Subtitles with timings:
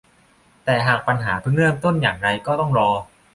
[0.65, 2.89] แต่หากปัญหาเพิ่งเริ่มต้นอย่างไรก็ต้องรอ